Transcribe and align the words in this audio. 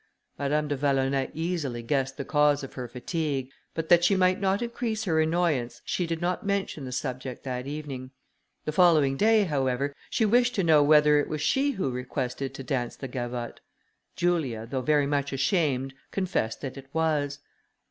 Madame 0.39 0.67
de 0.67 0.75
Vallonay 0.75 1.29
easily 1.35 1.83
guessed 1.83 2.17
the 2.17 2.25
cause 2.25 2.63
of 2.63 2.73
her 2.73 2.87
fatigue; 2.87 3.51
but 3.75 3.87
that 3.89 4.03
she 4.03 4.15
might 4.15 4.39
not 4.39 4.63
increase 4.63 5.03
her 5.03 5.21
annoyance, 5.21 5.79
she 5.85 6.07
did 6.07 6.19
not 6.19 6.43
mention 6.43 6.85
the 6.85 6.91
subject 6.91 7.43
that 7.43 7.67
evening. 7.67 8.09
The 8.65 8.71
following 8.71 9.15
day, 9.15 9.43
however, 9.43 9.93
she 10.09 10.25
wished 10.25 10.55
to 10.55 10.63
know 10.63 10.81
whether 10.81 11.19
it 11.19 11.27
was 11.29 11.39
she 11.41 11.73
who 11.73 11.91
requested 11.91 12.55
to 12.55 12.63
dance 12.63 12.95
the 12.95 13.07
gavotte. 13.07 13.59
Julia, 14.15 14.65
though 14.65 14.81
very 14.81 15.05
much 15.05 15.33
ashamed, 15.33 15.93
confessed 16.09 16.61
that 16.61 16.77
it 16.77 16.87
was. 16.93 17.37